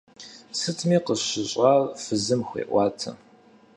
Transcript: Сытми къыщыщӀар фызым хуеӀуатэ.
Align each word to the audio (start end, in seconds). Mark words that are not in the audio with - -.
Сытми 0.59 0.97
къыщыщӀар 1.05 1.81
фызым 2.03 2.41
хуеӀуатэ. 2.47 3.11